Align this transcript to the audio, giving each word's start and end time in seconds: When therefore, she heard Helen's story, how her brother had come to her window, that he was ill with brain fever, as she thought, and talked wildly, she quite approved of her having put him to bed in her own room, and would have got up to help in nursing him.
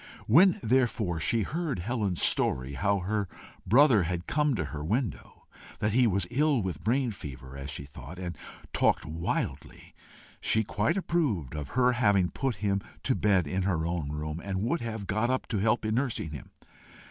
When 0.25 0.59
therefore, 0.63 1.19
she 1.19 1.43
heard 1.43 1.77
Helen's 1.77 2.23
story, 2.23 2.73
how 2.73 3.01
her 3.01 3.27
brother 3.67 4.01
had 4.01 4.25
come 4.25 4.55
to 4.55 4.65
her 4.73 4.83
window, 4.83 5.45
that 5.77 5.93
he 5.93 6.07
was 6.07 6.25
ill 6.31 6.63
with 6.63 6.83
brain 6.83 7.11
fever, 7.11 7.55
as 7.55 7.69
she 7.69 7.83
thought, 7.83 8.17
and 8.17 8.35
talked 8.73 9.05
wildly, 9.05 9.93
she 10.39 10.63
quite 10.63 10.97
approved 10.97 11.53
of 11.53 11.69
her 11.77 11.91
having 11.91 12.31
put 12.31 12.55
him 12.65 12.81
to 13.03 13.13
bed 13.13 13.45
in 13.45 13.61
her 13.61 13.85
own 13.85 14.11
room, 14.11 14.39
and 14.43 14.63
would 14.63 14.81
have 14.81 15.05
got 15.05 15.29
up 15.29 15.45
to 15.49 15.59
help 15.59 15.85
in 15.85 15.93
nursing 15.93 16.31
him. 16.31 16.49